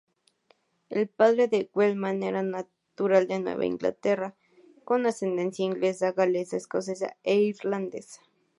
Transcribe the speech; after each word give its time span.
El 0.89 1.09
padre 1.09 1.47
de 1.47 1.69
Wellman 1.75 2.23
era 2.23 2.41
natural 2.41 3.27
de 3.27 3.37
Nueva 3.39 3.67
Inglaterra, 3.67 4.35
con 4.83 5.05
ascendencia 5.05 5.63
inglesa-galesa-escocesa 5.63 7.17
e 7.21 7.35
irlandesa. 7.35 8.19